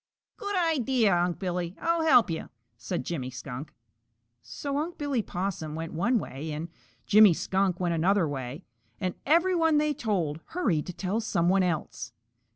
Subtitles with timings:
[0.37, 1.75] "Good idea, Unc' Billy!
[1.79, 3.71] I'll help you," said Jimmy Skunk.
[4.41, 6.69] So Unc' Billy Possum went one way, and
[7.05, 8.63] Jimmy Skunk went another way.
[8.99, 12.13] And everyone they told hurried to tell someone else.